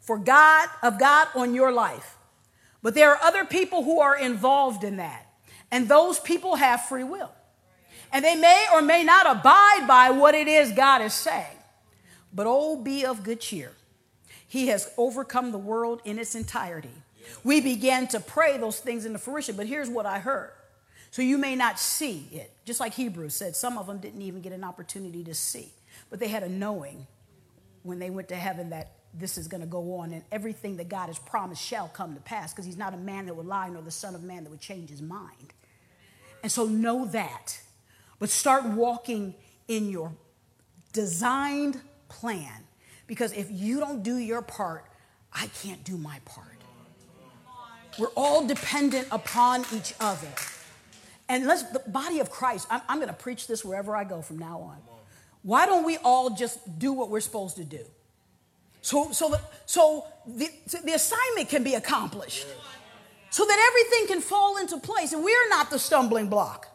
[0.00, 2.16] for God of God on your life.
[2.82, 5.26] But there are other people who are involved in that.
[5.70, 7.30] And those people have free will.
[8.12, 11.56] And they may or may not abide by what it is God is saying.
[12.32, 13.75] But oh, be of good cheer.
[14.48, 16.90] He has overcome the world in its entirety.
[17.42, 20.52] We began to pray those things into fruition, but here's what I heard.
[21.10, 22.52] So you may not see it.
[22.64, 25.70] Just like Hebrews said, some of them didn't even get an opportunity to see,
[26.10, 27.06] but they had a knowing
[27.82, 30.88] when they went to heaven that this is going to go on and everything that
[30.88, 33.68] God has promised shall come to pass because he's not a man that would lie
[33.68, 35.54] nor the son of man that would change his mind.
[36.42, 37.58] And so know that,
[38.18, 39.34] but start walking
[39.68, 40.12] in your
[40.92, 42.65] designed plan
[43.06, 44.84] because if you don't do your part,
[45.32, 46.48] I can't do my part.
[47.98, 50.28] We're all dependent upon each other.
[51.28, 54.22] And let's, the body of Christ, I'm, I'm going to preach this wherever I go
[54.22, 54.76] from now on.
[55.42, 57.84] Why don't we all just do what we're supposed to do?
[58.82, 62.46] So, so, the, so the, so the assignment can be accomplished.
[63.30, 65.12] So that everything can fall into place.
[65.12, 66.68] And we're not the stumbling block.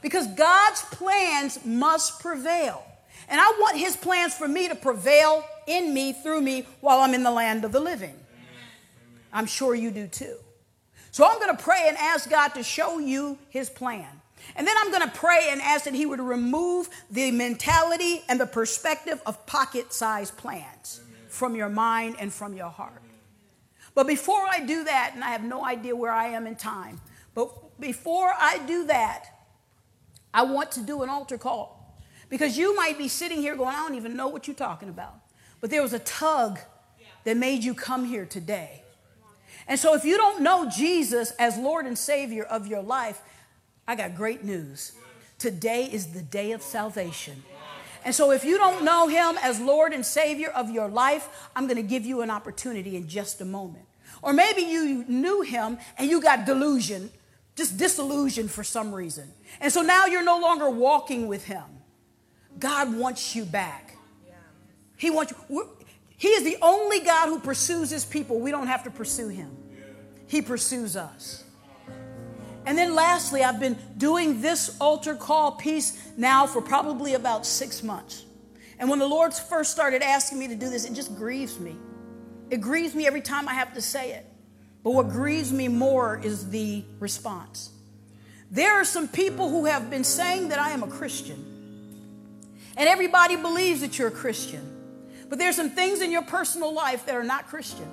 [0.00, 2.84] Because God's plans must prevail.
[3.28, 7.14] And I want his plans for me to prevail in me, through me, while I'm
[7.14, 8.18] in the land of the living.
[9.32, 10.36] I'm sure you do too.
[11.10, 14.08] So I'm going to pray and ask God to show you his plan.
[14.56, 18.40] And then I'm going to pray and ask that he would remove the mentality and
[18.40, 23.02] the perspective of pocket sized plans from your mind and from your heart.
[23.94, 27.00] But before I do that, and I have no idea where I am in time,
[27.34, 29.26] but before I do that,
[30.34, 31.78] I want to do an altar call.
[32.28, 35.21] Because you might be sitting here going, I don't even know what you're talking about.
[35.62, 36.58] But there was a tug
[37.24, 38.82] that made you come here today.
[39.68, 43.22] And so if you don't know Jesus as Lord and Savior of your life,
[43.86, 44.92] I got great news.
[45.38, 47.44] Today is the day of salvation.
[48.04, 51.68] And so if you don't know him as Lord and Savior of your life, I'm
[51.68, 53.84] going to give you an opportunity in just a moment.
[54.20, 57.10] Or maybe you knew him and you got delusion,
[57.54, 59.30] just disillusion for some reason.
[59.60, 61.62] And so now you're no longer walking with him.
[62.58, 63.91] God wants you back.
[65.02, 65.68] He wants you.
[66.16, 68.38] He is the only God who pursues his people.
[68.38, 69.50] We don't have to pursue him.
[70.28, 71.42] He pursues us.
[72.66, 77.82] And then lastly, I've been doing this altar call piece now for probably about six
[77.82, 78.26] months.
[78.78, 81.74] And when the Lord first started asking me to do this, it just grieves me.
[82.50, 84.24] It grieves me every time I have to say it.
[84.84, 87.72] But what grieves me more is the response.
[88.52, 91.44] There are some people who have been saying that I am a Christian.
[92.76, 94.71] And everybody believes that you're a Christian.
[95.32, 97.88] But there's some things in your personal life that are not Christian.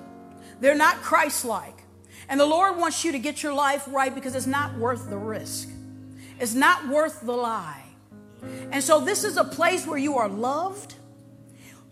[0.60, 1.84] They're not Christ like.
[2.28, 5.16] And the Lord wants you to get your life right because it's not worth the
[5.16, 5.70] risk,
[6.38, 7.82] it's not worth the lie.
[8.70, 10.96] And so, this is a place where you are loved,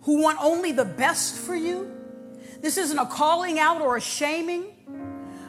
[0.02, 1.96] who want only the best for you.
[2.60, 4.66] This isn't a calling out or a shaming.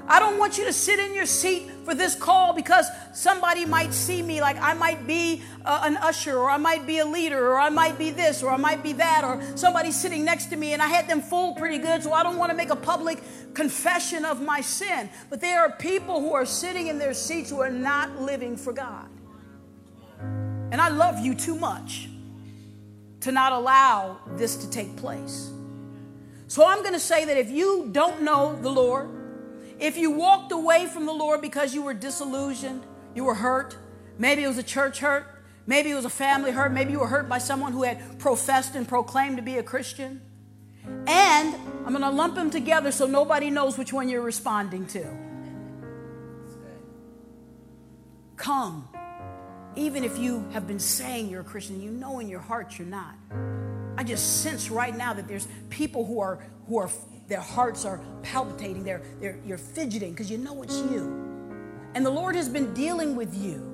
[0.08, 3.92] I don't want you to sit in your seat for this call because somebody might
[3.92, 7.48] see me like I might be uh, an usher or I might be a leader
[7.48, 10.56] or I might be this or I might be that or somebody sitting next to
[10.56, 12.76] me and I had them fooled pretty good so I don't want to make a
[12.76, 13.24] public
[13.56, 15.10] confession of my sin.
[15.32, 18.72] But there are people who are sitting in their seats who are not living for
[18.72, 19.10] God.
[20.72, 22.08] And I love you too much
[23.22, 25.50] to not allow this to take place.
[26.48, 29.10] So I'm going to say that if you don't know the Lord,
[29.80, 32.84] if you walked away from the Lord because you were disillusioned,
[33.16, 33.78] you were hurt,
[34.18, 35.26] maybe it was a church hurt,
[35.66, 38.76] maybe it was a family hurt, maybe you were hurt by someone who had professed
[38.76, 40.22] and proclaimed to be a Christian.
[41.08, 45.06] And I'm going to lump them together so nobody knows which one you're responding to.
[48.36, 48.88] Come.
[49.76, 52.88] Even if you have been saying you're a Christian, you know in your heart you're
[52.88, 53.16] not.
[53.98, 56.90] I just sense right now that there's people who are who are
[57.30, 61.26] their hearts are palpitating, they're, they're you're fidgeting because you know it's you.
[61.96, 63.66] And the Lord has been dealing with you.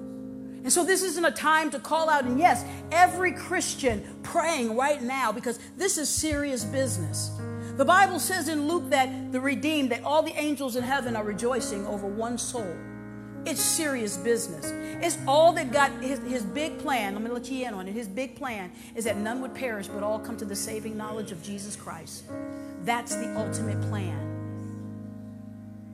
[0.63, 2.25] And so this isn't a time to call out.
[2.25, 7.31] And yes, every Christian praying right now because this is serious business.
[7.77, 11.23] The Bible says in Luke that the redeemed, that all the angels in heaven are
[11.23, 12.75] rejoicing over one soul.
[13.45, 14.71] It's serious business.
[15.03, 17.87] It's all that God, his, his big plan, I'm going to let you in on
[17.87, 17.91] it.
[17.91, 21.31] His big plan is that none would perish, but all come to the saving knowledge
[21.31, 22.23] of Jesus Christ.
[22.83, 24.31] That's the ultimate plan.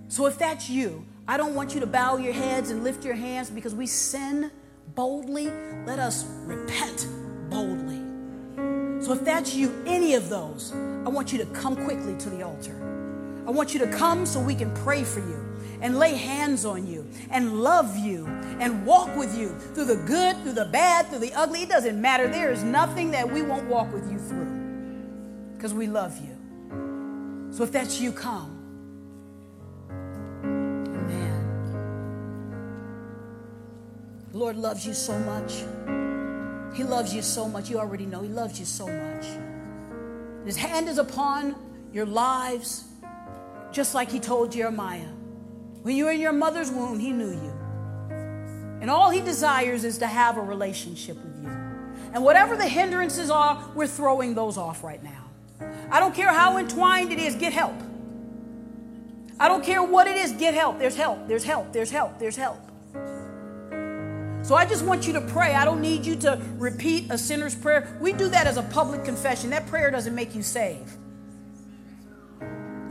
[0.07, 3.15] So if that's you, I don't want you to bow your heads and lift your
[3.15, 4.49] hands because we sin
[4.95, 5.49] boldly.
[5.85, 7.07] Let us repent
[7.49, 8.01] boldly.
[9.03, 12.43] So if that's you, any of those, I want you to come quickly to the
[12.43, 12.77] altar.
[13.45, 15.50] I want you to come so we can pray for you
[15.81, 18.25] and lay hands on you and love you
[18.59, 21.63] and walk with you through the good, through the bad, through the ugly.
[21.63, 22.27] It doesn't matter.
[22.27, 24.45] There is nothing that we won't walk with you through
[25.55, 26.37] because we love you.
[27.51, 28.57] So if that's you, come.
[30.43, 31.41] Amen.
[34.31, 35.63] The Lord loves you so much.
[36.75, 37.69] He loves you so much.
[37.69, 39.25] You already know He loves you so much.
[40.45, 41.55] His hand is upon
[41.91, 42.85] your lives,
[43.71, 45.09] just like He told Jeremiah.
[45.81, 47.53] When you were in your mother's womb, He knew you.
[48.81, 51.49] And all He desires is to have a relationship with you.
[52.13, 55.25] And whatever the hindrances are, we're throwing those off right now.
[55.89, 57.75] I don't care how entwined it is, get help.
[59.39, 60.77] I don't care what it is, get help.
[60.77, 62.59] There's help, there's help, there's help, there's help.
[64.43, 65.53] So I just want you to pray.
[65.53, 67.97] I don't need you to repeat a sinner's prayer.
[68.01, 69.51] We do that as a public confession.
[69.51, 70.91] That prayer doesn't make you save.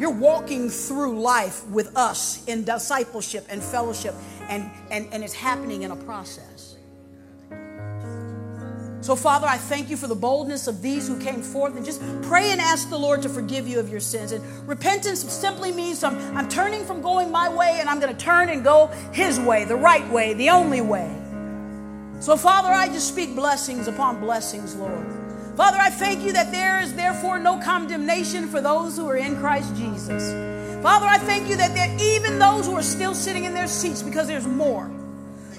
[0.00, 4.14] You're walking through life with us in discipleship and fellowship,
[4.48, 6.76] and, and, and it's happening in a process.
[9.02, 12.00] So, Father, I thank you for the boldness of these who came forth and just
[12.22, 14.32] pray and ask the Lord to forgive you of your sins.
[14.32, 18.24] And repentance simply means I'm, I'm turning from going my way and I'm going to
[18.24, 21.14] turn and go His way, the right way, the only way.
[22.20, 25.19] So, Father, I just speak blessings upon blessings, Lord.
[25.60, 29.36] Father, I thank you that there is therefore no condemnation for those who are in
[29.36, 30.32] Christ Jesus.
[30.82, 34.02] Father, I thank you that there, even those who are still sitting in their seats,
[34.02, 34.90] because there's more,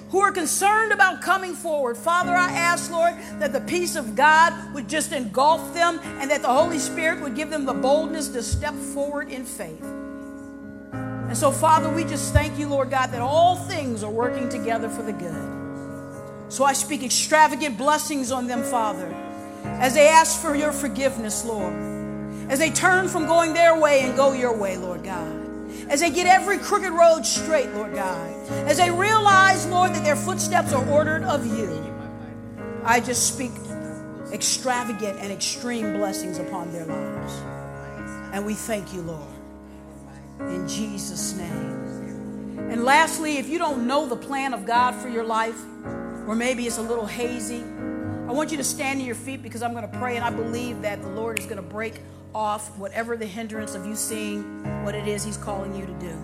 [0.09, 4.73] who are concerned about coming forward, Father, I ask, Lord, that the peace of God
[4.73, 8.41] would just engulf them and that the Holy Spirit would give them the boldness to
[8.41, 9.83] step forward in faith.
[10.93, 14.89] And so, Father, we just thank you, Lord God, that all things are working together
[14.89, 16.51] for the good.
[16.51, 19.15] So I speak extravagant blessings on them, Father
[19.63, 21.73] as they ask for your forgiveness, Lord,
[22.49, 25.37] as they turn from going their way and go your way, Lord God,
[25.89, 30.15] as they get every crooked road straight, Lord God, as they realize, Lord, that their
[30.15, 31.95] footsteps are ordered of you,
[32.83, 33.51] I just speak
[34.33, 37.33] extravagant and extreme blessings upon their lives.
[38.33, 39.27] And we thank you, Lord,
[40.39, 42.69] in Jesus' name.
[42.71, 45.59] And lastly, if you don't know the plan of God for your life,
[46.27, 47.63] or maybe it's a little hazy,
[48.31, 50.29] I want you to stand to your feet because I'm going to pray, and I
[50.29, 51.99] believe that the Lord is going to break
[52.33, 56.17] off whatever the hindrance of you seeing what it is He's calling you to do.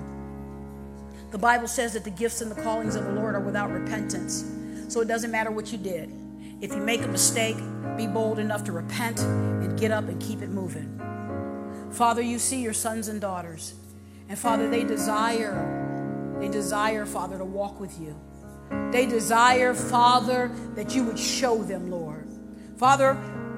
[1.31, 4.45] The Bible says that the gifts and the callings of the Lord are without repentance.
[4.87, 6.09] So it doesn't matter what you did.
[6.61, 7.57] If you make a mistake,
[7.97, 11.01] be bold enough to repent and get up and keep it moving.
[11.91, 13.73] Father, you see your sons and daughters.
[14.29, 18.15] And Father, they desire, they desire, Father, to walk with you.
[18.91, 22.27] They desire, Father, that you would show them, Lord.
[22.77, 23.17] Father,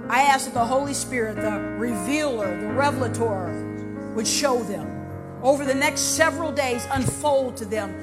[0.09, 4.87] I ask that the Holy Spirit, the revealer, the revelator, would show them
[5.43, 7.95] over the next several days, unfold to them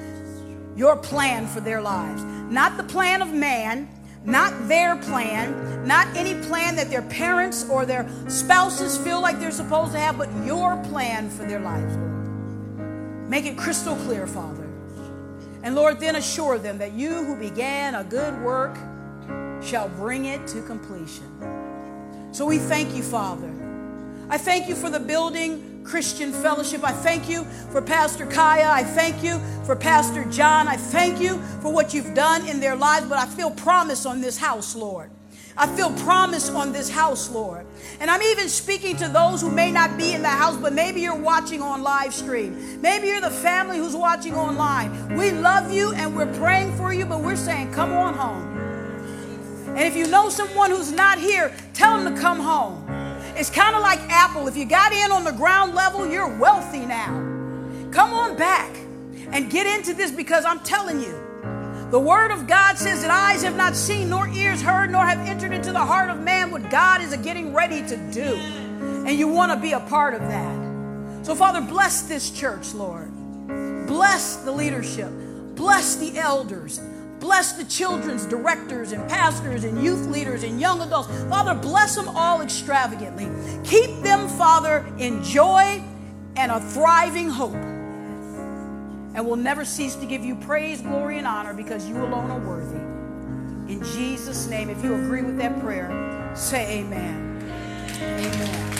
[0.75, 2.23] your plan for their lives.
[2.51, 3.89] Not the plan of man,
[4.23, 9.51] not their plan, not any plan that their parents or their spouses feel like they're
[9.51, 13.29] supposed to have, but your plan for their lives, Lord.
[13.29, 14.56] Make it crystal clear, Father.
[15.67, 18.77] And Lord, then assure them that you who began a good work
[19.61, 21.27] shall bring it to completion.
[22.31, 23.53] So we thank you, Father.
[24.29, 26.85] I thank you for the building Christian fellowship.
[26.85, 27.43] I thank you
[27.73, 28.69] for Pastor Kaya.
[28.69, 30.69] I thank you for Pastor John.
[30.69, 34.21] I thank you for what you've done in their lives, but I feel promise on
[34.21, 35.11] this house, Lord.
[35.59, 37.65] I feel promise on this house, Lord.
[37.99, 41.01] And I'm even speaking to those who may not be in the house, but maybe
[41.01, 42.79] you're watching on live stream.
[42.79, 45.17] Maybe you're the family who's watching online.
[45.17, 48.57] We love you and we're praying for you, but we're saying, come on home.
[49.69, 52.83] And if you know someone who's not here, tell them to come home.
[53.35, 54.47] It's kind of like Apple.
[54.47, 57.13] If you got in on the ground level, you're wealthy now.
[57.91, 58.75] Come on back
[59.31, 61.26] and get into this because I'm telling you,
[61.89, 65.25] the Word of God says that eyes have not seen, nor ears heard, nor have
[65.27, 68.35] entered into the heart of man what God is getting ready to do.
[69.05, 71.25] And you want to be a part of that.
[71.25, 73.09] So, Father, bless this church, Lord.
[73.87, 75.09] Bless the leadership.
[75.55, 76.81] Bless the elders.
[77.19, 81.09] Bless the children's directors and pastors and youth leaders and young adults.
[81.29, 83.29] Father, bless them all extravagantly.
[83.63, 85.81] Keep them, Father, in joy
[86.35, 87.76] and a thriving hope.
[89.17, 92.39] And we'll never cease to give you praise, glory, and honor because you alone are
[92.39, 92.77] worthy.
[93.73, 97.41] In Jesus' name, if you agree with that prayer, say amen.
[97.99, 98.73] Amen.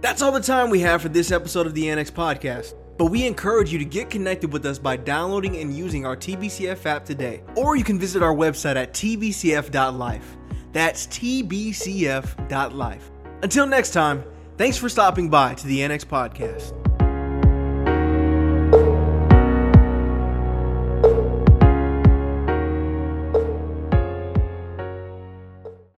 [0.00, 2.74] That's all the time we have for this episode of the Annex Podcast.
[2.98, 6.84] But we encourage you to get connected with us by downloading and using our TBCF
[6.84, 7.44] app today.
[7.54, 10.36] Or you can visit our website at tbcf.life.
[10.72, 13.10] That's tbcf.life.
[13.42, 14.24] Until next time,
[14.58, 16.93] thanks for stopping by to the Annex Podcast.